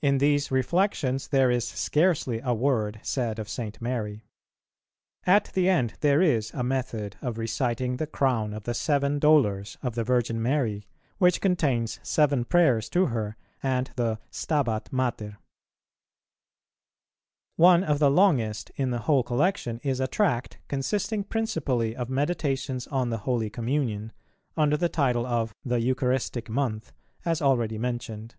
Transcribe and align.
In 0.00 0.16
these 0.16 0.50
reflections 0.50 1.28
there 1.28 1.50
is 1.50 1.68
scarcely 1.68 2.40
a 2.40 2.54
word 2.54 3.00
said 3.02 3.38
of 3.38 3.50
St. 3.50 3.78
Mary. 3.82 4.24
At 5.24 5.50
the 5.52 5.68
end 5.68 5.92
there 6.00 6.22
is 6.22 6.50
a 6.54 6.62
Method 6.62 7.16
of 7.20 7.36
reciting 7.36 7.98
the 7.98 8.06
Crown 8.06 8.54
of 8.54 8.62
the 8.64 8.72
Seven 8.72 9.18
Dolours 9.18 9.76
of 9.82 9.94
the 9.94 10.04
Virgin 10.04 10.40
Mary, 10.40 10.88
which 11.18 11.42
contains 11.42 12.00
seven 12.02 12.46
prayers 12.46 12.88
to 12.88 13.08
her, 13.12 13.36
and 13.62 13.90
the 13.96 14.18
Stabat 14.30 14.90
Mater. 14.90 15.36
One 17.56 17.84
of 17.84 17.98
the 17.98 18.10
longest 18.10 18.70
in 18.76 18.90
the 18.90 19.00
whole 19.00 19.22
collection 19.22 19.80
is 19.84 20.00
a 20.00 20.06
tract 20.08 20.56
consisting 20.68 21.24
principally 21.24 21.94
of 21.94 22.08
Meditations 22.08 22.86
on 22.86 23.10
the 23.10 23.18
Holy 23.18 23.50
Communion; 23.50 24.12
under 24.56 24.78
the 24.78 24.88
title 24.88 25.26
of 25.26 25.52
the 25.62 25.78
"Eucharistic 25.82 26.48
Month," 26.48 26.94
as 27.26 27.42
already 27.42 27.76
mentioned. 27.76 28.34